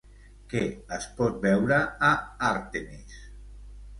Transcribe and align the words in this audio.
Què 0.53 0.61
es 0.97 1.05
pot 1.19 1.35
veure 1.43 1.77
a 2.09 2.11
Àrtemis? 2.49 3.21